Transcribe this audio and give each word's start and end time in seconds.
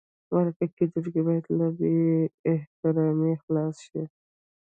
مرکه 0.33 0.65
کېدونکی 0.77 1.21
باید 1.27 1.45
له 1.57 1.67
بې 1.77 1.95
احترامۍ 2.51 3.33
خلاص 3.43 3.75
شي. 3.87 4.03